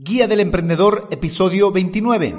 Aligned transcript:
Guía 0.00 0.28
del 0.28 0.38
Emprendedor, 0.38 1.08
episodio 1.10 1.72
29. 1.72 2.36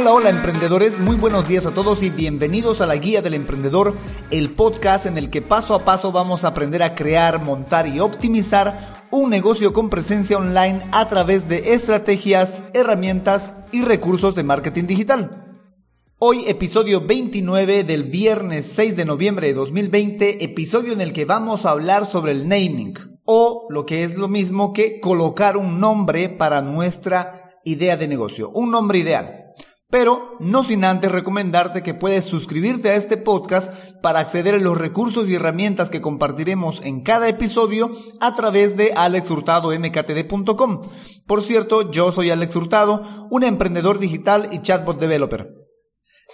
Hola, 0.00 0.12
hola 0.12 0.30
emprendedores, 0.30 1.00
muy 1.00 1.16
buenos 1.16 1.48
días 1.48 1.66
a 1.66 1.74
todos 1.74 2.04
y 2.04 2.10
bienvenidos 2.10 2.80
a 2.80 2.86
la 2.86 2.94
Guía 2.94 3.20
del 3.20 3.34
Emprendedor, 3.34 3.96
el 4.30 4.50
podcast 4.50 5.06
en 5.06 5.18
el 5.18 5.28
que 5.28 5.42
paso 5.42 5.74
a 5.74 5.84
paso 5.84 6.12
vamos 6.12 6.44
a 6.44 6.48
aprender 6.48 6.84
a 6.84 6.94
crear, 6.94 7.42
montar 7.42 7.88
y 7.88 7.98
optimizar 7.98 9.06
un 9.10 9.28
negocio 9.28 9.72
con 9.72 9.90
presencia 9.90 10.38
online 10.38 10.86
a 10.92 11.08
través 11.08 11.48
de 11.48 11.74
estrategias, 11.74 12.62
herramientas 12.74 13.50
y 13.72 13.82
recursos 13.82 14.36
de 14.36 14.44
marketing 14.44 14.84
digital. 14.84 15.64
Hoy 16.20 16.44
episodio 16.46 17.04
29 17.04 17.82
del 17.82 18.04
viernes 18.04 18.66
6 18.66 18.94
de 18.94 19.04
noviembre 19.04 19.48
de 19.48 19.54
2020, 19.54 20.44
episodio 20.44 20.92
en 20.92 21.00
el 21.00 21.12
que 21.12 21.24
vamos 21.24 21.66
a 21.66 21.72
hablar 21.72 22.06
sobre 22.06 22.30
el 22.30 22.48
naming 22.48 22.94
o 23.24 23.66
lo 23.68 23.84
que 23.84 24.04
es 24.04 24.16
lo 24.16 24.28
mismo 24.28 24.72
que 24.72 25.00
colocar 25.00 25.56
un 25.56 25.80
nombre 25.80 26.28
para 26.28 26.62
nuestra 26.62 27.58
idea 27.64 27.96
de 27.96 28.06
negocio, 28.06 28.50
un 28.50 28.70
nombre 28.70 29.00
ideal. 29.00 29.37
Pero 29.90 30.36
no 30.38 30.64
sin 30.64 30.84
antes 30.84 31.10
recomendarte 31.10 31.82
que 31.82 31.94
puedes 31.94 32.26
suscribirte 32.26 32.90
a 32.90 32.96
este 32.96 33.16
podcast 33.16 33.72
para 34.02 34.20
acceder 34.20 34.54
a 34.54 34.58
los 34.58 34.76
recursos 34.76 35.26
y 35.26 35.34
herramientas 35.34 35.88
que 35.88 36.02
compartiremos 36.02 36.82
en 36.84 37.02
cada 37.02 37.26
episodio 37.26 37.90
a 38.20 38.34
través 38.34 38.76
de 38.76 38.92
alexhurtadomktd.com. 38.94 40.80
Por 41.26 41.42
cierto, 41.42 41.90
yo 41.90 42.12
soy 42.12 42.30
Alex 42.30 42.54
Hurtado, 42.54 43.28
un 43.30 43.44
emprendedor 43.44 43.98
digital 43.98 44.50
y 44.52 44.60
chatbot 44.60 45.00
developer. 45.00 45.54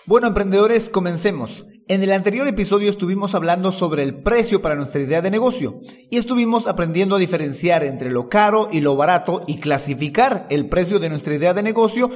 Bueno, 0.07 0.27
emprendedores, 0.27 0.91
comencemos. 0.91 1.65
En 1.87 2.03
el 2.03 2.13
anterior 2.13 2.49
episodio 2.49 2.91
estuvimos 2.91 3.37
hablando 3.37 3.71
sobre 3.71 4.03
el 4.03 4.23
precio 4.23 4.63
para 4.63 4.75
nuestra 4.75 5.01
idea 5.01 5.23
de 5.23 5.31
negocio 5.31 5.79
y 6.11 6.17
estuvimos 6.17 6.67
aprendiendo 6.67 7.17
a 7.17 7.19
diferenciar 7.21 7.85
entre 7.85 8.11
lo 8.11 8.29
caro 8.29 8.69
y 8.73 8.81
lo 8.81 8.97
barato 8.97 9.45
y 9.47 9.61
clasificar 9.61 10.47
el 10.51 10.69
precio 10.69 10.99
de 10.99 11.09
nuestra 11.09 11.35
idea 11.35 11.55
de 11.55 11.63
negocio 11.63 12.11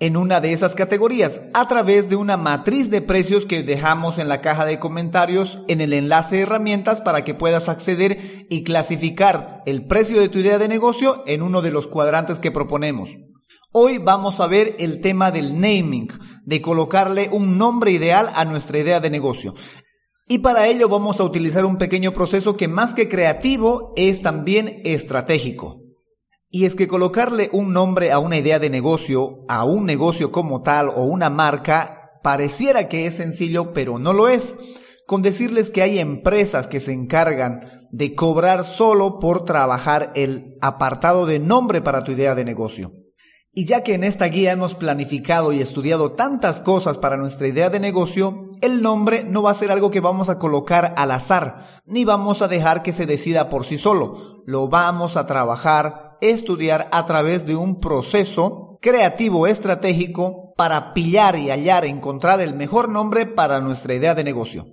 en 0.00 0.16
una 0.16 0.40
de 0.40 0.52
esas 0.52 0.74
categorías 0.74 1.40
a 1.54 1.66
través 1.66 2.08
de 2.08 2.16
una 2.16 2.36
matriz 2.36 2.88
de 2.90 3.02
precios 3.02 3.46
que 3.46 3.64
dejamos 3.64 4.18
en 4.18 4.28
la 4.28 4.40
caja 4.40 4.64
de 4.64 4.78
comentarios 4.78 5.60
en 5.66 5.80
el 5.80 5.92
enlace 5.92 6.36
de 6.36 6.42
herramientas 6.42 7.00
para 7.00 7.24
que 7.24 7.34
puedas 7.34 7.68
acceder 7.68 8.46
y 8.48 8.62
clasificar 8.62 9.62
el 9.66 9.86
precio 9.86 10.20
de 10.20 10.28
tu 10.28 10.38
idea 10.38 10.58
de 10.58 10.68
negocio 10.68 11.24
en 11.26 11.42
uno 11.42 11.62
de 11.62 11.72
los 11.72 11.88
cuadrantes 11.88 12.38
que 12.38 12.52
proponemos. 12.52 13.10
Hoy 13.72 13.98
vamos 13.98 14.40
a 14.40 14.46
ver 14.46 14.76
el 14.78 15.00
tema 15.00 15.30
del 15.30 15.60
naming, 15.60 16.08
de 16.44 16.62
colocarle 16.62 17.28
un 17.32 17.58
nombre 17.58 17.90
ideal 17.90 18.30
a 18.34 18.44
nuestra 18.44 18.78
idea 18.78 19.00
de 19.00 19.10
negocio. 19.10 19.54
Y 20.28 20.38
para 20.38 20.68
ello 20.68 20.88
vamos 20.88 21.20
a 21.20 21.24
utilizar 21.24 21.64
un 21.64 21.76
pequeño 21.76 22.12
proceso 22.12 22.56
que 22.56 22.68
más 22.68 22.94
que 22.94 23.08
creativo 23.08 23.92
es 23.96 24.22
también 24.22 24.80
estratégico. 24.84 25.87
Y 26.50 26.64
es 26.64 26.74
que 26.74 26.88
colocarle 26.88 27.50
un 27.52 27.72
nombre 27.72 28.10
a 28.10 28.18
una 28.18 28.38
idea 28.38 28.58
de 28.58 28.70
negocio, 28.70 29.44
a 29.48 29.64
un 29.64 29.84
negocio 29.84 30.32
como 30.32 30.62
tal 30.62 30.88
o 30.88 31.02
una 31.02 31.28
marca, 31.28 32.12
pareciera 32.22 32.88
que 32.88 33.06
es 33.06 33.16
sencillo, 33.16 33.72
pero 33.74 33.98
no 33.98 34.14
lo 34.14 34.28
es. 34.28 34.56
Con 35.06 35.20
decirles 35.20 35.70
que 35.70 35.82
hay 35.82 35.98
empresas 35.98 36.66
que 36.66 36.80
se 36.80 36.92
encargan 36.92 37.88
de 37.90 38.14
cobrar 38.14 38.66
solo 38.66 39.18
por 39.18 39.44
trabajar 39.44 40.12
el 40.14 40.56
apartado 40.60 41.26
de 41.26 41.38
nombre 41.38 41.82
para 41.82 42.02
tu 42.02 42.12
idea 42.12 42.34
de 42.34 42.44
negocio. 42.44 42.92
Y 43.52 43.64
ya 43.64 43.82
que 43.82 43.94
en 43.94 44.04
esta 44.04 44.26
guía 44.26 44.52
hemos 44.52 44.74
planificado 44.74 45.52
y 45.52 45.60
estudiado 45.60 46.12
tantas 46.12 46.60
cosas 46.60 46.96
para 46.96 47.16
nuestra 47.16 47.48
idea 47.48 47.70
de 47.70 47.80
negocio, 47.80 48.52
el 48.60 48.82
nombre 48.82 49.24
no 49.24 49.42
va 49.42 49.50
a 49.50 49.54
ser 49.54 49.70
algo 49.70 49.90
que 49.90 50.00
vamos 50.00 50.28
a 50.28 50.38
colocar 50.38 50.94
al 50.96 51.10
azar, 51.10 51.82
ni 51.84 52.04
vamos 52.04 52.40
a 52.40 52.48
dejar 52.48 52.82
que 52.82 52.92
se 52.92 53.04
decida 53.04 53.48
por 53.48 53.66
sí 53.66 53.76
solo. 53.76 54.42
Lo 54.46 54.68
vamos 54.68 55.16
a 55.16 55.26
trabajar 55.26 56.07
estudiar 56.20 56.88
a 56.92 57.06
través 57.06 57.46
de 57.46 57.56
un 57.56 57.80
proceso 57.80 58.78
creativo 58.80 59.46
estratégico 59.46 60.54
para 60.56 60.94
pillar 60.94 61.36
y 61.36 61.50
hallar, 61.50 61.84
encontrar 61.84 62.40
el 62.40 62.54
mejor 62.54 62.88
nombre 62.88 63.26
para 63.26 63.60
nuestra 63.60 63.94
idea 63.94 64.14
de 64.14 64.24
negocio. 64.24 64.66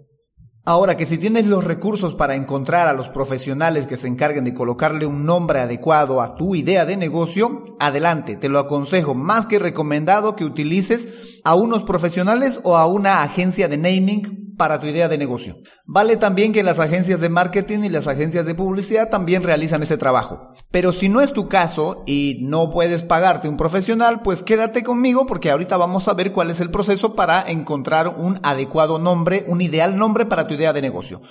Ahora 0.67 0.97
que 0.97 1.05
si 1.05 1.19
tienes 1.19 1.45
los 1.45 1.63
recursos 1.63 2.15
para 2.15 2.35
encontrar 2.35 2.87
a 2.87 2.93
los 2.93 3.07
profesionales 3.09 3.85
que 3.85 3.97
se 3.97 4.07
encarguen 4.07 4.45
de 4.45 4.55
colocarle 4.55 5.05
un 5.05 5.23
nombre 5.23 5.59
adecuado 5.59 6.21
a 6.21 6.35
tu 6.35 6.55
idea 6.55 6.85
de 6.85 6.97
negocio, 6.97 7.61
adelante, 7.79 8.35
te 8.35 8.49
lo 8.49 8.57
aconsejo 8.57 9.13
más 9.13 9.45
que 9.45 9.59
recomendado 9.59 10.35
que 10.35 10.43
utilices 10.43 11.39
a 11.43 11.53
unos 11.53 11.83
profesionales 11.83 12.59
o 12.63 12.77
a 12.77 12.87
una 12.87 13.21
agencia 13.21 13.67
de 13.67 13.77
naming 13.77 14.44
para 14.57 14.79
tu 14.79 14.87
idea 14.87 15.07
de 15.07 15.17
negocio. 15.17 15.57
Vale 15.85 16.17
también 16.17 16.53
que 16.53 16.63
las 16.63 16.79
agencias 16.79 17.19
de 17.19 17.29
marketing 17.29 17.79
y 17.83 17.89
las 17.89 18.07
agencias 18.07 18.45
de 18.45 18.55
publicidad 18.55 19.09
también 19.09 19.43
realizan 19.43 19.83
ese 19.83 19.97
trabajo. 19.97 20.53
Pero 20.71 20.93
si 20.93 21.09
no 21.09 21.21
es 21.21 21.33
tu 21.33 21.47
caso 21.47 22.03
y 22.05 22.39
no 22.43 22.69
puedes 22.69 23.03
pagarte 23.03 23.49
un 23.49 23.57
profesional, 23.57 24.21
pues 24.21 24.43
quédate 24.43 24.83
conmigo 24.83 25.25
porque 25.25 25.51
ahorita 25.51 25.77
vamos 25.77 26.07
a 26.07 26.13
ver 26.13 26.31
cuál 26.31 26.51
es 26.51 26.59
el 26.59 26.71
proceso 26.71 27.15
para 27.15 27.49
encontrar 27.49 28.07
un 28.07 28.39
adecuado 28.43 28.99
nombre, 28.99 29.45
un 29.47 29.61
ideal 29.61 29.97
nombre 29.97 30.25
para 30.25 30.47
tu 30.47 30.53
idea 30.53 30.73
de 30.73 30.81
negocio. 30.81 31.21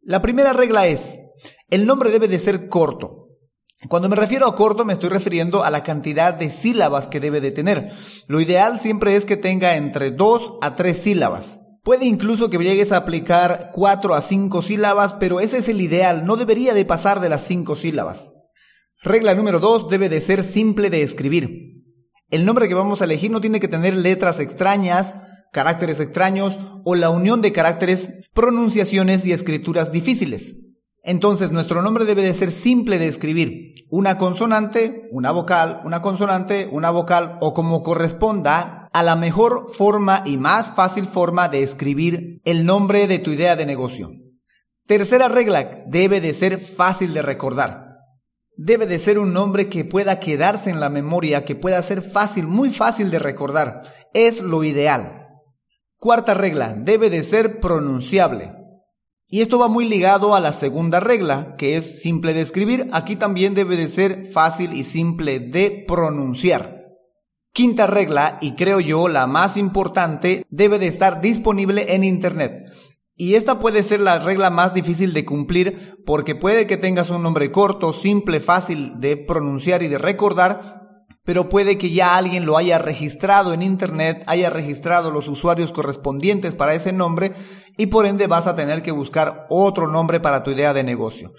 La 0.00 0.20
primera 0.20 0.52
regla 0.52 0.86
es, 0.86 1.16
el 1.70 1.86
nombre 1.86 2.10
debe 2.10 2.28
de 2.28 2.38
ser 2.38 2.68
corto. 2.68 3.22
Cuando 3.88 4.08
me 4.08 4.16
refiero 4.16 4.46
a 4.46 4.54
corto 4.54 4.84
me 4.84 4.92
estoy 4.92 5.08
refiriendo 5.08 5.64
a 5.64 5.70
la 5.70 5.82
cantidad 5.82 6.34
de 6.34 6.50
sílabas 6.50 7.08
que 7.08 7.20
debe 7.20 7.40
de 7.40 7.50
tener. 7.50 7.92
Lo 8.28 8.40
ideal 8.40 8.78
siempre 8.78 9.16
es 9.16 9.24
que 9.24 9.36
tenga 9.36 9.76
entre 9.76 10.12
dos 10.12 10.54
a 10.60 10.76
tres 10.76 10.98
sílabas. 10.98 11.61
Puede 11.82 12.06
incluso 12.06 12.48
que 12.48 12.58
llegues 12.58 12.92
a 12.92 12.98
aplicar 12.98 13.70
cuatro 13.72 14.14
a 14.14 14.20
cinco 14.20 14.62
sílabas, 14.62 15.14
pero 15.14 15.40
ese 15.40 15.58
es 15.58 15.68
el 15.68 15.80
ideal, 15.80 16.24
no 16.24 16.36
debería 16.36 16.74
de 16.74 16.84
pasar 16.84 17.20
de 17.20 17.28
las 17.28 17.44
cinco 17.44 17.74
sílabas. 17.74 18.32
Regla 19.02 19.34
número 19.34 19.58
dos, 19.58 19.88
debe 19.88 20.08
de 20.08 20.20
ser 20.20 20.44
simple 20.44 20.90
de 20.90 21.02
escribir. 21.02 21.82
El 22.30 22.44
nombre 22.46 22.68
que 22.68 22.74
vamos 22.74 23.00
a 23.00 23.04
elegir 23.04 23.32
no 23.32 23.40
tiene 23.40 23.58
que 23.58 23.66
tener 23.66 23.96
letras 23.96 24.38
extrañas, 24.38 25.16
caracteres 25.52 25.98
extraños 25.98 26.56
o 26.84 26.94
la 26.94 27.10
unión 27.10 27.42
de 27.42 27.52
caracteres, 27.52 28.10
pronunciaciones 28.32 29.26
y 29.26 29.32
escrituras 29.32 29.90
difíciles. 29.90 30.56
Entonces 31.02 31.50
nuestro 31.50 31.82
nombre 31.82 32.04
debe 32.04 32.22
de 32.22 32.34
ser 32.34 32.52
simple 32.52 32.98
de 32.98 33.08
escribir. 33.08 33.61
Una 33.94 34.16
consonante, 34.16 35.06
una 35.10 35.32
vocal, 35.32 35.82
una 35.84 36.00
consonante, 36.00 36.66
una 36.72 36.88
vocal 36.88 37.36
o 37.42 37.52
como 37.52 37.82
corresponda 37.82 38.88
a 38.90 39.02
la 39.02 39.16
mejor 39.16 39.66
forma 39.74 40.22
y 40.24 40.38
más 40.38 40.70
fácil 40.70 41.04
forma 41.04 41.50
de 41.50 41.62
escribir 41.62 42.40
el 42.46 42.64
nombre 42.64 43.06
de 43.06 43.18
tu 43.18 43.32
idea 43.32 43.54
de 43.54 43.66
negocio. 43.66 44.08
Tercera 44.86 45.28
regla, 45.28 45.84
debe 45.88 46.22
de 46.22 46.32
ser 46.32 46.58
fácil 46.58 47.12
de 47.12 47.20
recordar. 47.20 47.98
Debe 48.56 48.86
de 48.86 48.98
ser 48.98 49.18
un 49.18 49.34
nombre 49.34 49.68
que 49.68 49.84
pueda 49.84 50.20
quedarse 50.20 50.70
en 50.70 50.80
la 50.80 50.88
memoria, 50.88 51.44
que 51.44 51.54
pueda 51.54 51.82
ser 51.82 52.00
fácil, 52.00 52.46
muy 52.46 52.70
fácil 52.70 53.10
de 53.10 53.18
recordar. 53.18 53.82
Es 54.14 54.40
lo 54.40 54.64
ideal. 54.64 55.28
Cuarta 55.98 56.32
regla, 56.32 56.74
debe 56.78 57.10
de 57.10 57.22
ser 57.22 57.60
pronunciable. 57.60 58.54
Y 59.34 59.40
esto 59.40 59.58
va 59.58 59.68
muy 59.68 59.88
ligado 59.88 60.34
a 60.34 60.40
la 60.40 60.52
segunda 60.52 61.00
regla, 61.00 61.54
que 61.56 61.78
es 61.78 62.02
simple 62.02 62.34
de 62.34 62.42
escribir. 62.42 62.88
Aquí 62.92 63.16
también 63.16 63.54
debe 63.54 63.78
de 63.78 63.88
ser 63.88 64.26
fácil 64.26 64.74
y 64.74 64.84
simple 64.84 65.40
de 65.40 65.86
pronunciar. 65.88 66.82
Quinta 67.54 67.86
regla, 67.86 68.36
y 68.42 68.56
creo 68.56 68.78
yo 68.78 69.08
la 69.08 69.26
más 69.26 69.56
importante, 69.56 70.44
debe 70.50 70.78
de 70.78 70.88
estar 70.88 71.22
disponible 71.22 71.94
en 71.94 72.04
Internet. 72.04 72.66
Y 73.16 73.36
esta 73.36 73.58
puede 73.58 73.82
ser 73.82 74.00
la 74.00 74.18
regla 74.18 74.50
más 74.50 74.74
difícil 74.74 75.14
de 75.14 75.24
cumplir 75.24 75.96
porque 76.04 76.34
puede 76.34 76.66
que 76.66 76.76
tengas 76.76 77.08
un 77.08 77.22
nombre 77.22 77.50
corto, 77.50 77.94
simple, 77.94 78.38
fácil 78.38 79.00
de 79.00 79.16
pronunciar 79.16 79.82
y 79.82 79.88
de 79.88 79.96
recordar, 79.96 80.81
pero 81.24 81.48
puede 81.48 81.78
que 81.78 81.90
ya 81.90 82.16
alguien 82.16 82.46
lo 82.46 82.56
haya 82.56 82.78
registrado 82.78 83.52
en 83.52 83.62
Internet, 83.62 84.24
haya 84.26 84.50
registrado 84.50 85.10
los 85.10 85.28
usuarios 85.28 85.72
correspondientes 85.72 86.54
para 86.54 86.74
ese 86.74 86.92
nombre 86.92 87.32
y 87.76 87.86
por 87.86 88.06
ende 88.06 88.26
vas 88.26 88.46
a 88.46 88.56
tener 88.56 88.82
que 88.82 88.92
buscar 88.92 89.46
otro 89.48 89.88
nombre 89.88 90.20
para 90.20 90.42
tu 90.42 90.50
idea 90.50 90.72
de 90.72 90.82
negocio. 90.82 91.32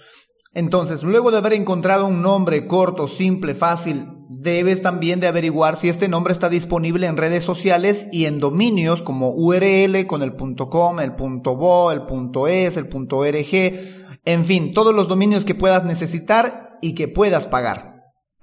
Entonces, 0.54 1.02
luego 1.02 1.30
de 1.30 1.38
haber 1.38 1.52
encontrado 1.52 2.06
un 2.06 2.22
nombre 2.22 2.66
corto, 2.66 3.08
simple, 3.08 3.54
fácil, 3.56 4.06
debes 4.28 4.82
también 4.82 5.18
de 5.18 5.26
averiguar 5.26 5.76
si 5.76 5.88
este 5.88 6.08
nombre 6.08 6.32
está 6.32 6.48
disponible 6.48 7.08
en 7.08 7.16
redes 7.16 7.44
sociales 7.44 8.06
y 8.12 8.26
en 8.26 8.38
dominios 8.38 9.02
como 9.02 9.30
URL 9.30 10.06
con 10.06 10.22
el 10.22 10.34
.com, 10.36 11.00
el 11.00 11.10
.bo, 11.10 11.90
el 11.90 12.02
.es, 12.48 12.76
el 12.76 12.88
.org, 12.88 13.74
en 14.24 14.44
fin, 14.44 14.72
todos 14.72 14.94
los 14.94 15.08
dominios 15.08 15.44
que 15.44 15.56
puedas 15.56 15.84
necesitar 15.84 16.78
y 16.80 16.94
que 16.94 17.08
puedas 17.08 17.46
pagar. 17.46 17.93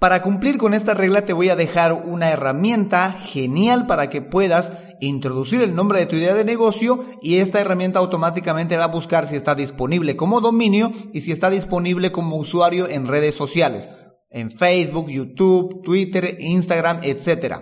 Para 0.02 0.20
cumplir 0.20 0.58
con 0.58 0.74
esta 0.74 0.94
regla 0.94 1.22
te 1.22 1.32
voy 1.32 1.48
a 1.48 1.54
dejar 1.54 1.92
una 1.92 2.30
herramienta 2.30 3.12
genial 3.12 3.86
para 3.86 4.10
que 4.10 4.20
puedas 4.20 4.72
introducir 5.00 5.62
el 5.62 5.76
nombre 5.76 6.00
de 6.00 6.06
tu 6.06 6.16
idea 6.16 6.34
de 6.34 6.44
negocio 6.44 7.04
y 7.22 7.36
esta 7.36 7.60
herramienta 7.60 8.00
automáticamente 8.00 8.76
va 8.76 8.82
a 8.82 8.88
buscar 8.88 9.28
si 9.28 9.36
está 9.36 9.54
disponible 9.54 10.16
como 10.16 10.40
dominio 10.40 10.90
y 11.12 11.20
si 11.20 11.30
está 11.30 11.50
disponible 11.50 12.10
como 12.10 12.34
usuario 12.34 12.88
en 12.88 13.06
redes 13.06 13.36
sociales, 13.36 13.88
en 14.28 14.50
Facebook, 14.50 15.08
YouTube, 15.08 15.84
Twitter, 15.84 16.36
Instagram, 16.40 16.98
etc. 17.04 17.58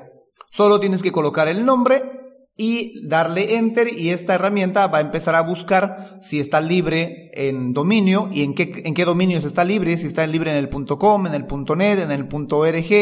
Solo 0.51 0.81
tienes 0.81 1.03
que 1.03 1.13
colocar 1.13 1.47
el 1.47 1.67
nombre 1.67 2.20
y 2.63 3.01
darle 3.09 3.57
enter 3.57 3.89
y 3.99 4.11
esta 4.11 4.35
herramienta 4.35 4.87
va 4.87 4.99
a 4.99 5.01
empezar 5.01 5.35
a 5.35 5.41
buscar 5.41 6.19
si 6.21 6.41
está 6.41 6.61
libre 6.61 7.31
en 7.33 7.73
dominio 7.73 8.29
y 8.31 8.43
en 8.43 8.55
qué, 8.55 8.83
en 8.85 8.93
qué 8.93 9.07
dominios 9.07 9.45
está 9.45 9.65
libre, 9.65 9.97
si 9.97 10.07
está 10.07 10.27
libre 10.27 10.51
en 10.51 10.59
el 10.59 10.69
.com, 10.69 11.27
en 11.27 11.33
el 11.33 11.47
.net, 11.79 12.01
en 12.01 12.11
el 12.11 12.29
.org 12.31 12.93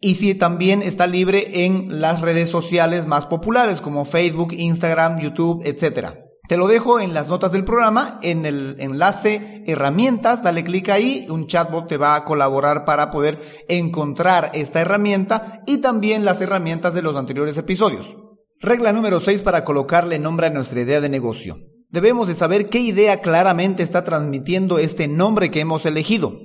y 0.00 0.14
si 0.14 0.34
también 0.34 0.80
está 0.80 1.06
libre 1.06 1.66
en 1.66 2.00
las 2.00 2.22
redes 2.22 2.48
sociales 2.48 3.06
más 3.06 3.26
populares 3.26 3.82
como 3.82 4.06
Facebook, 4.06 4.54
Instagram, 4.54 5.20
YouTube, 5.20 5.60
etc. 5.66 6.14
Te 6.48 6.56
lo 6.56 6.66
dejo 6.66 6.98
en 6.98 7.12
las 7.12 7.28
notas 7.28 7.52
del 7.52 7.66
programa, 7.66 8.20
en 8.22 8.46
el 8.46 8.76
enlace 8.78 9.64
herramientas, 9.66 10.42
dale 10.42 10.64
clic 10.64 10.88
ahí, 10.88 11.26
un 11.28 11.46
chatbot 11.46 11.88
te 11.88 11.98
va 11.98 12.16
a 12.16 12.24
colaborar 12.24 12.86
para 12.86 13.10
poder 13.10 13.38
encontrar 13.68 14.50
esta 14.54 14.80
herramienta 14.80 15.62
y 15.66 15.82
también 15.82 16.24
las 16.24 16.40
herramientas 16.40 16.94
de 16.94 17.02
los 17.02 17.16
anteriores 17.16 17.58
episodios. 17.58 18.21
Regla 18.62 18.92
número 18.92 19.18
6 19.18 19.42
para 19.42 19.64
colocarle 19.64 20.20
nombre 20.20 20.46
a 20.46 20.50
nuestra 20.50 20.80
idea 20.80 21.00
de 21.00 21.08
negocio. 21.08 21.58
Debemos 21.88 22.28
de 22.28 22.36
saber 22.36 22.68
qué 22.68 22.78
idea 22.78 23.20
claramente 23.20 23.82
está 23.82 24.04
transmitiendo 24.04 24.78
este 24.78 25.08
nombre 25.08 25.50
que 25.50 25.58
hemos 25.58 25.84
elegido. 25.84 26.38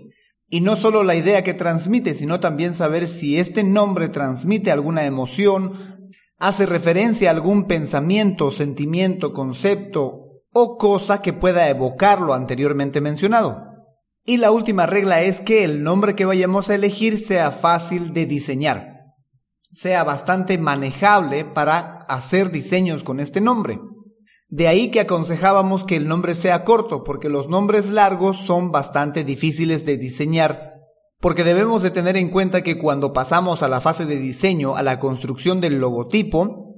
Y 0.50 0.62
no 0.62 0.78
solo 0.78 1.04
la 1.04 1.14
idea 1.14 1.44
que 1.44 1.54
transmite, 1.54 2.16
sino 2.16 2.40
también 2.40 2.74
saber 2.74 3.08
si 3.08 3.38
este 3.38 3.64
nombre 3.64 4.10
transmite 4.10 4.72
alguna 4.72 5.06
emoción, 5.06 5.74
hace 6.40 6.66
referencia 6.66 7.30
a 7.30 7.34
algún 7.34 7.66
pensamiento, 7.66 8.50
sentimiento, 8.50 9.32
concepto 9.32 10.42
o 10.52 10.78
cosa 10.78 11.22
que 11.22 11.34
pueda 11.34 11.70
evocar 11.70 12.20
lo 12.20 12.34
anteriormente 12.34 13.00
mencionado. 13.00 13.64
Y 14.26 14.38
la 14.38 14.50
última 14.50 14.88
regla 14.88 15.22
es 15.22 15.40
que 15.42 15.64
el 15.64 15.84
nombre 15.84 16.16
que 16.16 16.26
vayamos 16.26 16.72
a 16.72 16.76
elegir 16.76 17.20
sea 17.20 17.52
fácil 17.52 18.12
de 18.12 18.26
diseñar 18.26 18.98
sea 19.72 20.04
bastante 20.04 20.58
manejable 20.58 21.46
para 21.46 21.97
hacer 22.10 22.52
diseños 22.52 23.04
con 23.04 23.20
este 23.20 23.42
nombre. 23.42 23.80
De 24.50 24.68
ahí 24.68 24.92
que 24.92 25.02
aconsejábamos 25.02 25.84
que 25.84 25.98
el 25.98 26.08
nombre 26.08 26.34
sea 26.34 26.64
corto, 26.64 27.04
porque 27.04 27.28
los 27.28 27.50
nombres 27.50 27.90
largos 27.90 28.38
son 28.38 28.72
bastante 28.72 29.24
difíciles 29.26 29.86
de 29.86 29.98
diseñar, 29.98 30.76
porque 31.20 31.44
debemos 31.44 31.82
de 31.82 31.92
tener 31.92 32.16
en 32.16 32.30
cuenta 32.30 32.62
que 32.62 32.78
cuando 32.78 33.12
pasamos 33.12 33.62
a 33.62 33.68
la 33.68 33.82
fase 33.82 34.06
de 34.06 34.18
diseño, 34.18 34.78
a 34.78 34.84
la 34.84 35.00
construcción 35.00 35.60
del 35.60 35.80
logotipo, 35.80 36.76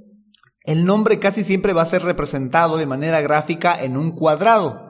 el 0.63 0.85
nombre 0.85 1.19
casi 1.19 1.43
siempre 1.43 1.73
va 1.73 1.83
a 1.83 1.85
ser 1.85 2.03
representado 2.03 2.77
de 2.77 2.85
manera 2.85 3.21
gráfica 3.21 3.75
en 3.81 3.97
un 3.97 4.11
cuadrado. 4.11 4.89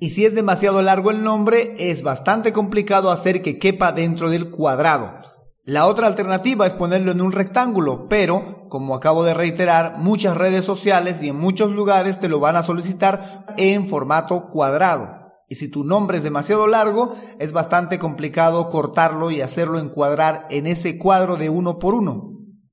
Y 0.00 0.10
si 0.10 0.24
es 0.24 0.34
demasiado 0.34 0.80
largo 0.82 1.10
el 1.10 1.22
nombre, 1.22 1.74
es 1.78 2.02
bastante 2.02 2.52
complicado 2.52 3.10
hacer 3.10 3.42
que 3.42 3.58
quepa 3.58 3.92
dentro 3.92 4.30
del 4.30 4.50
cuadrado. 4.50 5.20
La 5.68 5.86
otra 5.86 6.06
alternativa 6.06 6.66
es 6.66 6.72
ponerlo 6.72 7.12
en 7.12 7.20
un 7.20 7.30
rectángulo, 7.30 8.08
pero, 8.08 8.66
como 8.70 8.94
acabo 8.94 9.22
de 9.22 9.34
reiterar, 9.34 9.98
muchas 9.98 10.34
redes 10.34 10.64
sociales 10.64 11.22
y 11.22 11.28
en 11.28 11.36
muchos 11.36 11.72
lugares 11.72 12.18
te 12.18 12.30
lo 12.30 12.40
van 12.40 12.56
a 12.56 12.62
solicitar 12.62 13.44
en 13.58 13.86
formato 13.86 14.48
cuadrado. 14.48 15.10
Y 15.46 15.56
si 15.56 15.70
tu 15.70 15.84
nombre 15.84 16.16
es 16.16 16.24
demasiado 16.24 16.66
largo, 16.68 17.14
es 17.38 17.52
bastante 17.52 17.98
complicado 17.98 18.70
cortarlo 18.70 19.30
y 19.30 19.42
hacerlo 19.42 19.78
encuadrar 19.78 20.46
en 20.48 20.66
ese 20.66 20.96
cuadro 20.96 21.36
de 21.36 21.50
uno 21.50 21.78
por 21.78 21.92
uno. 21.92 22.30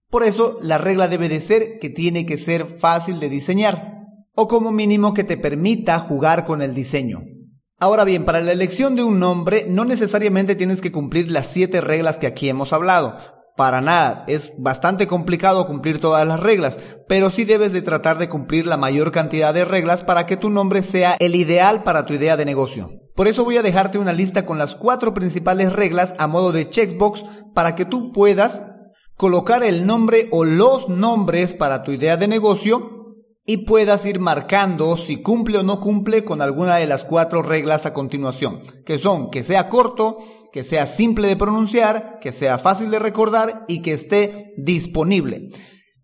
Por 0.09 0.23
eso, 0.23 0.57
la 0.61 0.77
regla 0.77 1.09
debe 1.09 1.27
de 1.27 1.41
ser 1.41 1.79
que 1.79 1.89
tiene 1.89 2.25
que 2.25 2.37
ser 2.37 2.65
fácil 2.65 3.19
de 3.19 3.27
diseñar, 3.27 4.05
o 4.35 4.47
como 4.47 4.71
mínimo 4.71 5.13
que 5.13 5.25
te 5.25 5.35
permita 5.35 5.99
jugar 5.99 6.45
con 6.45 6.61
el 6.61 6.73
diseño. 6.73 7.23
Ahora 7.77 8.05
bien, 8.05 8.23
para 8.23 8.39
la 8.39 8.53
elección 8.53 8.95
de 8.95 9.03
un 9.03 9.19
nombre 9.19 9.65
no 9.67 9.83
necesariamente 9.83 10.55
tienes 10.55 10.79
que 10.79 10.93
cumplir 10.93 11.29
las 11.29 11.47
siete 11.47 11.81
reglas 11.81 12.17
que 12.17 12.27
aquí 12.27 12.47
hemos 12.47 12.71
hablado. 12.71 13.17
Para 13.57 13.81
nada, 13.81 14.23
es 14.27 14.53
bastante 14.57 15.07
complicado 15.07 15.67
cumplir 15.67 15.99
todas 15.99 16.25
las 16.25 16.39
reglas, 16.39 16.77
pero 17.07 17.29
sí 17.29 17.43
debes 17.43 17.73
de 17.73 17.81
tratar 17.81 18.17
de 18.17 18.29
cumplir 18.29 18.65
la 18.65 18.77
mayor 18.77 19.11
cantidad 19.11 19.53
de 19.53 19.65
reglas 19.65 20.05
para 20.05 20.25
que 20.25 20.37
tu 20.37 20.49
nombre 20.49 20.83
sea 20.83 21.17
el 21.19 21.35
ideal 21.35 21.83
para 21.83 22.05
tu 22.05 22.13
idea 22.13 22.37
de 22.37 22.45
negocio. 22.45 22.91
Por 23.13 23.27
eso 23.27 23.43
voy 23.43 23.57
a 23.57 23.61
dejarte 23.61 23.97
una 23.97 24.13
lista 24.13 24.45
con 24.45 24.57
las 24.57 24.75
cuatro 24.75 25.13
principales 25.13 25.73
reglas 25.73 26.13
a 26.17 26.27
modo 26.27 26.53
de 26.53 26.69
checkbox 26.69 27.23
para 27.53 27.75
que 27.75 27.83
tú 27.83 28.13
puedas 28.13 28.61
colocar 29.17 29.63
el 29.63 29.85
nombre 29.85 30.27
o 30.31 30.45
los 30.45 30.87
nombres 30.87 31.53
para 31.53 31.83
tu 31.83 31.91
idea 31.91 32.15
de 32.15 32.27
negocio 32.29 32.94
y 33.45 33.57
puedas 33.57 34.05
ir 34.05 34.19
marcando 34.19 34.97
si 34.97 35.21
cumple 35.21 35.59
o 35.59 35.63
no 35.63 35.79
cumple 35.79 36.25
con 36.25 36.41
alguna 36.41 36.77
de 36.77 36.87
las 36.87 37.05
cuatro 37.05 37.43
reglas 37.43 37.85
a 37.85 37.93
continuación, 37.93 38.61
que 38.85 38.97
son 38.97 39.29
que 39.29 39.43
sea 39.43 39.69
corto, 39.69 40.17
que 40.51 40.63
sea 40.63 40.87
simple 40.87 41.27
de 41.27 41.35
pronunciar, 41.35 42.17
que 42.19 42.31
sea 42.31 42.57
fácil 42.57 42.89
de 42.89 42.99
recordar 42.99 43.65
y 43.67 43.81
que 43.81 43.93
esté 43.93 44.53
disponible. 44.57 45.49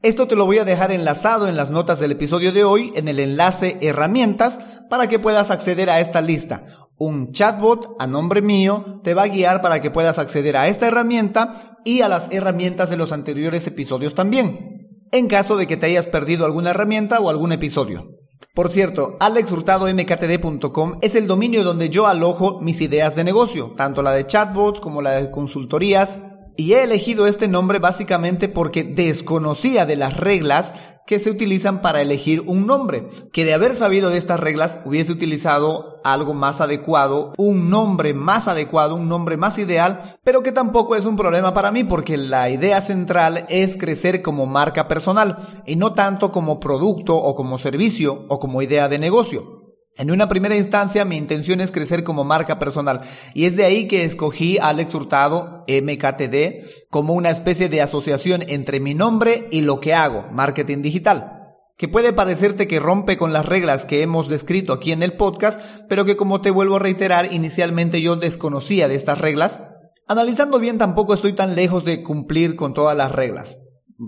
Esto 0.04 0.28
te 0.28 0.36
lo 0.36 0.46
voy 0.46 0.60
a 0.60 0.66
dejar 0.66 0.92
enlazado 0.92 1.48
en 1.48 1.56
las 1.56 1.72
notas 1.72 2.00
del 2.00 2.12
episodio 2.12 2.52
de 2.52 2.64
hoy 2.64 2.92
en 2.96 3.08
el 3.08 3.20
enlace 3.20 3.78
herramientas 3.82 4.60
para 4.90 5.08
que 5.08 5.20
puedas 5.20 5.52
acceder 5.52 5.90
a 5.90 6.00
esta 6.00 6.22
lista. 6.22 6.64
Un 6.98 7.32
chatbot 7.32 7.96
a 8.00 8.06
nombre 8.06 8.42
mío 8.42 9.02
te 9.04 9.16
va 9.16 9.24
a 9.24 9.28
guiar 9.28 9.62
para 9.62 9.82
que 9.82 9.90
puedas 9.90 10.20
acceder 10.20 10.58
a 10.58 10.68
esta 10.68 10.88
herramienta 10.88 11.80
y 11.84 12.02
a 12.02 12.10
las 12.10 12.28
herramientas 12.32 12.92
de 12.92 12.98
los 12.98 13.12
anteriores 13.12 13.66
episodios 13.66 14.14
también 14.14 14.71
en 15.12 15.28
caso 15.28 15.58
de 15.58 15.68
que 15.68 15.78
te 15.78 15.88
hayas 15.88 16.08
perdido 16.08 16.46
alguna 16.46 16.72
herramienta 16.72 17.20
o 17.20 17.30
algún 17.30 17.52
episodio. 17.52 18.18
Por 18.54 18.72
cierto, 18.72 19.16
alexhurtadomktd.com 19.20 21.00
es 21.02 21.16
el 21.16 21.28
dominio 21.28 21.64
donde 21.64 21.90
yo 21.90 22.08
alojo 22.08 22.60
mis 22.60 22.82
ideas 22.82 23.16
de 23.16 23.24
negocio, 23.24 23.74
tanto 23.78 24.02
la 24.02 24.12
de 24.12 24.28
chatbots 24.28 24.82
como 24.82 25.02
la 25.02 25.12
de 25.12 25.32
consultorías, 25.32 26.20
y 26.62 26.76
he 26.76 26.84
elegido 26.84 27.26
este 27.26 27.48
nombre 27.48 27.80
básicamente 27.80 28.48
porque 28.48 28.84
desconocía 28.84 29.88
de 29.88 29.96
las 29.96 30.16
reglas 30.16 30.76
que 31.08 31.18
se 31.18 31.32
utilizan 31.32 31.82
para 31.82 32.04
elegir 32.04 32.44
un 32.46 32.68
nombre, 32.68 33.10
que 33.34 33.46
de 33.46 33.56
haber 33.56 33.74
sabido 33.74 34.12
de 34.12 34.20
estas 34.20 34.40
reglas 34.40 34.80
hubiese 34.86 35.12
utilizado 35.12 36.00
algo 36.04 36.36
más 36.36 36.62
adecuado, 36.62 37.34
un 37.38 37.72
nombre 37.72 38.14
más 38.14 38.48
adecuado, 38.48 38.96
un 38.96 39.10
nombre 39.10 39.38
más 39.38 39.58
ideal, 39.58 40.20
pero 40.24 40.44
que 40.44 40.52
tampoco 40.52 40.96
es 40.96 41.06
un 41.06 41.16
problema 41.16 41.52
para 41.52 41.72
mí 41.72 41.84
porque 41.84 42.16
la 42.16 42.52
idea 42.52 42.80
central 42.80 43.48
es 43.50 43.76
crecer 43.76 44.22
como 44.22 44.46
marca 44.46 44.88
personal 44.88 45.64
y 45.66 45.78
no 45.78 45.94
tanto 45.94 46.32
como 46.32 46.60
producto 46.60 47.16
o 47.16 47.34
como 47.34 47.58
servicio 47.58 48.26
o 48.30 48.38
como 48.38 48.62
idea 48.62 48.88
de 48.88 49.00
negocio. 49.00 49.61
En 49.98 50.10
una 50.10 50.28
primera 50.28 50.56
instancia 50.56 51.06
mi 51.06 51.18
intención 51.18 51.62
es 51.62 51.72
crecer 51.72 52.04
como 52.04 52.24
marca 52.24 52.60
personal 52.60 53.02
y 53.34 53.46
es 53.46 53.56
de 53.56 53.66
ahí 53.66 53.88
que 53.88 54.06
escogí 54.06 54.58
Alex 54.58 54.96
Hurtado 54.96 55.66
MKTD 55.68 56.90
como 56.90 57.14
una 57.14 57.30
especie 57.30 57.70
de 57.70 57.82
asociación 57.82 58.44
entre 58.48 58.80
mi 58.80 58.94
nombre 58.94 59.48
y 59.52 59.62
lo 59.62 59.80
que 59.80 59.94
hago, 59.94 60.28
marketing 60.32 60.82
digital 60.82 61.38
que 61.82 61.88
puede 61.88 62.14
parecerte 62.14 62.68
que 62.68 62.80
rompe 62.80 63.18
con 63.18 63.34
las 63.34 63.48
reglas 63.48 63.88
que 63.88 64.04
hemos 64.04 64.30
descrito 64.30 64.72
aquí 64.72 64.92
en 64.92 65.02
el 65.02 65.18
podcast, 65.18 65.60
pero 65.90 66.06
que 66.06 66.16
como 66.16 66.40
te 66.40 66.52
vuelvo 66.52 66.76
a 66.76 66.80
reiterar, 66.80 67.34
inicialmente 67.34 68.04
yo 68.04 68.18
desconocía 68.18 68.88
de 68.88 68.94
estas 68.94 69.18
reglas. 69.18 69.64
Analizando 70.08 70.60
bien 70.60 70.78
tampoco 70.78 71.16
estoy 71.16 71.34
tan 71.34 71.56
lejos 71.56 71.84
de 71.84 72.04
cumplir 72.04 72.56
con 72.56 72.76
todas 72.76 72.96
las 72.96 73.12
reglas. 73.12 73.58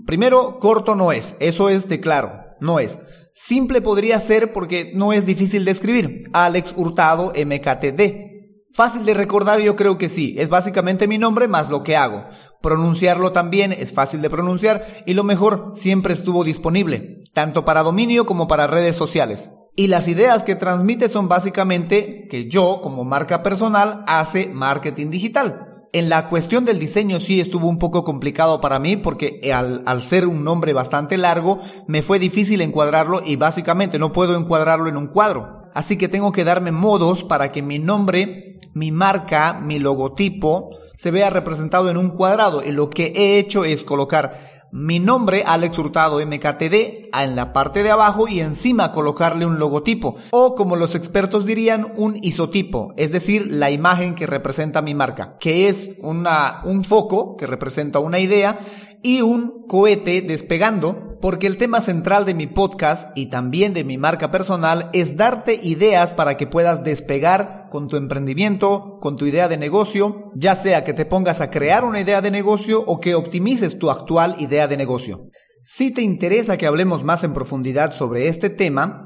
Primero, 0.06 0.60
corto 0.60 0.94
no 0.94 1.10
es, 1.10 1.34
eso 1.40 1.68
es 1.68 1.88
de 1.88 1.98
claro, 1.98 2.44
no 2.60 2.78
es. 2.78 3.00
Simple 3.36 3.82
podría 3.82 4.20
ser 4.20 4.52
porque 4.52 4.92
no 4.94 5.12
es 5.12 5.26
difícil 5.26 5.64
de 5.64 5.72
escribir. 5.72 6.30
Alex 6.32 6.72
Hurtado 6.76 7.32
MKTD. 7.34 8.32
Fácil 8.72 9.04
de 9.04 9.12
recordar 9.12 9.58
yo 9.60 9.74
creo 9.74 9.98
que 9.98 10.08
sí, 10.08 10.36
es 10.38 10.48
básicamente 10.48 11.08
mi 11.08 11.18
nombre 11.18 11.48
más 11.48 11.68
lo 11.68 11.82
que 11.82 11.96
hago. 11.96 12.26
Pronunciarlo 12.62 13.32
también 13.32 13.72
es 13.72 13.92
fácil 13.92 14.22
de 14.22 14.30
pronunciar 14.30 14.84
y 15.04 15.14
lo 15.14 15.24
mejor 15.24 15.72
siempre 15.74 16.14
estuvo 16.14 16.44
disponible, 16.44 17.24
tanto 17.32 17.64
para 17.64 17.82
dominio 17.82 18.24
como 18.24 18.46
para 18.46 18.68
redes 18.68 18.94
sociales. 18.94 19.50
Y 19.74 19.88
las 19.88 20.06
ideas 20.06 20.44
que 20.44 20.54
transmite 20.54 21.08
son 21.08 21.28
básicamente 21.28 22.28
que 22.30 22.48
yo 22.48 22.80
como 22.84 23.04
marca 23.04 23.42
personal 23.42 24.04
hace 24.06 24.46
marketing 24.46 25.10
digital. 25.10 25.73
En 25.94 26.08
la 26.08 26.28
cuestión 26.28 26.64
del 26.64 26.80
diseño 26.80 27.20
sí 27.20 27.40
estuvo 27.40 27.68
un 27.68 27.78
poco 27.78 28.02
complicado 28.02 28.60
para 28.60 28.80
mí 28.80 28.96
porque 28.96 29.40
al, 29.54 30.02
ser 30.02 30.26
un 30.26 30.42
nombre 30.42 30.72
bastante 30.72 31.16
largo 31.16 31.60
me 31.86 32.02
fue 32.02 32.18
difícil 32.18 32.62
encuadrarlo 32.62 33.22
y 33.24 33.36
básicamente 33.36 34.00
no 34.00 34.10
puedo 34.10 34.36
encuadrarlo 34.36 34.88
en 34.88 34.96
un 34.96 35.06
cuadro. 35.06 35.70
Así 35.72 35.96
que 35.96 36.08
tengo 36.08 36.32
que 36.32 36.42
darme 36.42 36.72
modos 36.72 37.22
para 37.22 37.52
que 37.52 37.62
mi 37.62 37.78
nombre, 37.78 38.58
mi 38.72 38.90
marca, 38.90 39.60
mi 39.62 39.78
logotipo 39.78 40.70
se 40.96 41.12
vea 41.12 41.30
representado 41.30 41.88
en 41.88 41.96
un 41.96 42.10
cuadrado. 42.10 42.64
Y 42.64 42.72
lo 42.72 42.90
que 42.90 43.12
he 43.14 43.38
hecho 43.38 43.64
es 43.64 43.84
colocar 43.84 44.63
mi 44.74 44.98
nombre, 44.98 45.44
Alex 45.46 45.78
Hurtado 45.78 46.18
MKTD, 46.18 47.08
en 47.16 47.36
la 47.36 47.52
parte 47.52 47.84
de 47.84 47.92
abajo 47.92 48.26
y 48.26 48.40
encima 48.40 48.90
colocarle 48.90 49.46
un 49.46 49.60
logotipo, 49.60 50.16
o 50.32 50.56
como 50.56 50.74
los 50.74 50.96
expertos 50.96 51.46
dirían, 51.46 51.92
un 51.94 52.18
isotipo, 52.22 52.92
es 52.96 53.12
decir, 53.12 53.46
la 53.52 53.70
imagen 53.70 54.16
que 54.16 54.26
representa 54.26 54.82
mi 54.82 54.92
marca, 54.92 55.36
que 55.38 55.68
es 55.68 55.90
una, 56.00 56.62
un 56.64 56.82
foco 56.82 57.36
que 57.36 57.46
representa 57.46 58.00
una 58.00 58.18
idea 58.18 58.58
y 59.00 59.20
un 59.20 59.64
cohete 59.68 60.22
despegando 60.22 61.13
porque 61.24 61.46
el 61.46 61.56
tema 61.56 61.80
central 61.80 62.26
de 62.26 62.34
mi 62.34 62.46
podcast 62.46 63.16
y 63.16 63.30
también 63.30 63.72
de 63.72 63.82
mi 63.82 63.96
marca 63.96 64.30
personal 64.30 64.90
es 64.92 65.16
darte 65.16 65.58
ideas 65.62 66.12
para 66.12 66.36
que 66.36 66.46
puedas 66.46 66.84
despegar 66.84 67.68
con 67.70 67.88
tu 67.88 67.96
emprendimiento, 67.96 68.98
con 69.00 69.16
tu 69.16 69.24
idea 69.24 69.48
de 69.48 69.56
negocio, 69.56 70.30
ya 70.34 70.54
sea 70.54 70.84
que 70.84 70.92
te 70.92 71.06
pongas 71.06 71.40
a 71.40 71.48
crear 71.48 71.86
una 71.86 72.02
idea 72.02 72.20
de 72.20 72.30
negocio 72.30 72.84
o 72.86 73.00
que 73.00 73.14
optimices 73.14 73.78
tu 73.78 73.88
actual 73.88 74.36
idea 74.38 74.68
de 74.68 74.76
negocio. 74.76 75.30
Si 75.64 75.90
te 75.90 76.02
interesa 76.02 76.58
que 76.58 76.66
hablemos 76.66 77.04
más 77.04 77.24
en 77.24 77.32
profundidad 77.32 77.92
sobre 77.94 78.28
este 78.28 78.50
tema, 78.50 79.03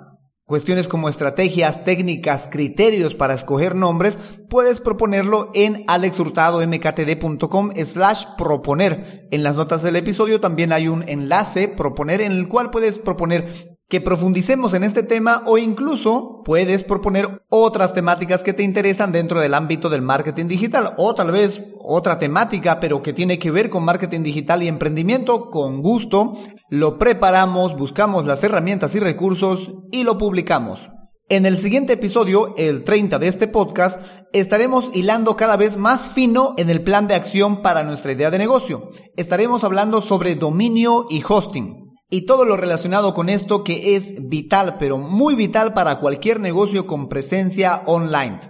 Cuestiones 0.48 0.88
como 0.88 1.10
estrategias, 1.10 1.84
técnicas, 1.84 2.48
criterios 2.50 3.14
para 3.14 3.34
escoger 3.34 3.74
nombres, 3.74 4.18
puedes 4.48 4.80
proponerlo 4.80 5.50
en 5.52 5.84
alexhurtadomktd.com 5.88 7.72
slash 7.84 8.24
proponer. 8.38 9.28
En 9.30 9.42
las 9.42 9.56
notas 9.56 9.82
del 9.82 9.96
episodio 9.96 10.40
también 10.40 10.72
hay 10.72 10.88
un 10.88 11.06
enlace 11.06 11.68
proponer 11.68 12.22
en 12.22 12.32
el 12.32 12.48
cual 12.48 12.70
puedes 12.70 12.98
proponer 12.98 13.67
que 13.88 14.02
profundicemos 14.02 14.74
en 14.74 14.84
este 14.84 15.02
tema 15.02 15.42
o 15.46 15.56
incluso 15.56 16.42
puedes 16.44 16.84
proponer 16.84 17.42
otras 17.48 17.94
temáticas 17.94 18.42
que 18.42 18.52
te 18.52 18.62
interesan 18.62 19.12
dentro 19.12 19.40
del 19.40 19.54
ámbito 19.54 19.88
del 19.88 20.02
marketing 20.02 20.46
digital 20.46 20.94
o 20.98 21.14
tal 21.14 21.30
vez 21.30 21.62
otra 21.80 22.18
temática 22.18 22.80
pero 22.80 23.02
que 23.02 23.14
tiene 23.14 23.38
que 23.38 23.50
ver 23.50 23.70
con 23.70 23.84
marketing 23.84 24.22
digital 24.22 24.62
y 24.62 24.68
emprendimiento 24.68 25.50
con 25.50 25.80
gusto. 25.80 26.34
Lo 26.68 26.98
preparamos 26.98 27.76
buscamos 27.76 28.26
las 28.26 28.44
herramientas 28.44 28.94
y 28.94 29.00
recursos 29.00 29.72
y 29.90 30.04
lo 30.04 30.18
publicamos. 30.18 30.90
En 31.30 31.44
el 31.44 31.58
siguiente 31.58 31.92
episodio, 31.94 32.54
el 32.56 32.84
30 32.84 33.18
de 33.18 33.28
este 33.28 33.48
podcast, 33.48 34.00
estaremos 34.32 34.90
hilando 34.94 35.36
cada 35.36 35.58
vez 35.58 35.76
más 35.76 36.08
fino 36.08 36.54
en 36.56 36.70
el 36.70 36.82
plan 36.82 37.06
de 37.06 37.14
acción 37.14 37.60
para 37.60 37.84
nuestra 37.84 38.12
idea 38.12 38.30
de 38.30 38.38
negocio. 38.38 38.90
Estaremos 39.14 39.62
hablando 39.62 40.00
sobre 40.00 40.36
dominio 40.36 41.06
y 41.10 41.22
hosting 41.26 41.87
y 42.10 42.26
todo 42.26 42.44
lo 42.44 42.56
relacionado 42.56 43.14
con 43.14 43.28
esto 43.28 43.64
que 43.64 43.96
es 43.96 44.28
vital, 44.28 44.76
pero 44.78 44.98
muy 44.98 45.34
vital 45.34 45.74
para 45.74 45.98
cualquier 45.98 46.40
negocio 46.40 46.86
con 46.86 47.08
presencia 47.08 47.82
online. 47.86 48.40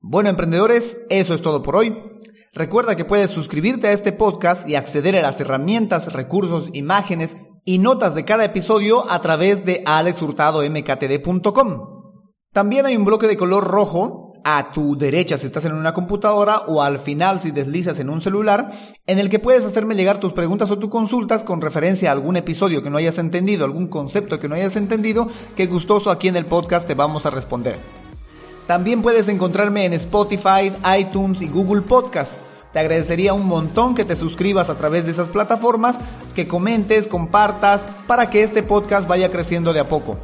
Bueno, 0.00 0.30
emprendedores, 0.30 0.98
eso 1.10 1.34
es 1.34 1.42
todo 1.42 1.62
por 1.62 1.76
hoy. 1.76 1.96
Recuerda 2.52 2.96
que 2.96 3.04
puedes 3.04 3.30
suscribirte 3.30 3.88
a 3.88 3.92
este 3.92 4.12
podcast 4.12 4.68
y 4.68 4.74
acceder 4.74 5.16
a 5.16 5.22
las 5.22 5.40
herramientas, 5.40 6.12
recursos, 6.12 6.70
imágenes 6.72 7.36
y 7.64 7.78
notas 7.78 8.14
de 8.14 8.24
cada 8.24 8.44
episodio 8.44 9.10
a 9.10 9.20
través 9.20 9.64
de 9.64 9.82
alexhurtadomktd.com. 9.86 12.00
También 12.52 12.86
hay 12.86 12.96
un 12.96 13.04
bloque 13.04 13.28
de 13.28 13.36
color 13.36 13.64
rojo 13.64 14.19
a 14.44 14.72
tu 14.72 14.96
derecha 14.96 15.38
si 15.38 15.46
estás 15.46 15.64
en 15.64 15.72
una 15.72 15.94
computadora 15.94 16.62
o 16.66 16.82
al 16.82 16.98
final 16.98 17.40
si 17.40 17.50
deslizas 17.50 17.98
en 17.98 18.10
un 18.10 18.20
celular, 18.20 18.72
en 19.06 19.18
el 19.18 19.28
que 19.28 19.38
puedes 19.38 19.64
hacerme 19.64 19.94
llegar 19.94 20.18
tus 20.18 20.32
preguntas 20.32 20.70
o 20.70 20.78
tus 20.78 20.90
consultas 20.90 21.44
con 21.44 21.60
referencia 21.60 22.08
a 22.08 22.12
algún 22.12 22.36
episodio 22.36 22.82
que 22.82 22.90
no 22.90 22.98
hayas 22.98 23.18
entendido, 23.18 23.64
algún 23.64 23.88
concepto 23.88 24.38
que 24.38 24.48
no 24.48 24.54
hayas 24.54 24.76
entendido, 24.76 25.28
que 25.56 25.66
gustoso 25.66 26.10
aquí 26.10 26.28
en 26.28 26.36
el 26.36 26.46
podcast 26.46 26.86
te 26.86 26.94
vamos 26.94 27.26
a 27.26 27.30
responder. 27.30 27.78
También 28.66 29.02
puedes 29.02 29.28
encontrarme 29.28 29.84
en 29.84 29.94
Spotify, 29.94 30.72
iTunes 30.98 31.42
y 31.42 31.48
Google 31.48 31.82
Podcast. 31.82 32.40
Te 32.72 32.78
agradecería 32.78 33.34
un 33.34 33.46
montón 33.46 33.96
que 33.96 34.04
te 34.04 34.14
suscribas 34.14 34.70
a 34.70 34.76
través 34.76 35.04
de 35.04 35.10
esas 35.10 35.28
plataformas, 35.28 35.98
que 36.36 36.46
comentes, 36.46 37.08
compartas, 37.08 37.84
para 38.06 38.30
que 38.30 38.44
este 38.44 38.62
podcast 38.62 39.08
vaya 39.08 39.30
creciendo 39.30 39.72
de 39.72 39.80
a 39.80 39.88
poco. 39.88 40.18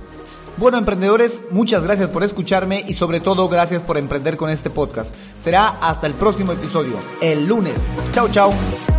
Bueno, 0.56 0.78
emprendedores, 0.78 1.42
muchas 1.50 1.82
gracias 1.82 2.08
por 2.08 2.24
escucharme 2.24 2.82
y 2.88 2.94
sobre 2.94 3.20
todo 3.20 3.48
gracias 3.48 3.82
por 3.82 3.98
emprender 3.98 4.38
con 4.38 4.48
este 4.48 4.70
podcast. 4.70 5.14
Será 5.38 5.68
hasta 5.68 6.06
el 6.06 6.14
próximo 6.14 6.52
episodio, 6.52 6.94
el 7.20 7.46
lunes. 7.46 7.76
Chao, 8.12 8.28
chao. 8.30 8.95